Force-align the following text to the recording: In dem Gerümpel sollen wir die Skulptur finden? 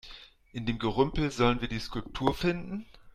In 0.53 0.65
dem 0.65 0.79
Gerümpel 0.79 1.29
sollen 1.29 1.61
wir 1.61 1.67
die 1.67 1.77
Skulptur 1.77 2.33
finden? 2.33 2.87